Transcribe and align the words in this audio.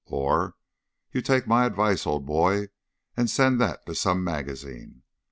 or, 0.07 0.55
"You 1.11 1.21
take 1.21 1.45
my 1.45 1.63
advice, 1.67 2.07
old 2.07 2.25
boy, 2.25 2.69
and 3.15 3.29
send 3.29 3.61
that 3.61 3.85
to 3.85 3.93
some 3.93 4.23
magazine!" 4.23 5.03